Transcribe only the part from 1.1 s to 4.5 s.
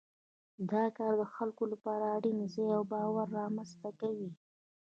د خلکو لپاره اړین ځان باور رامنځته کوي.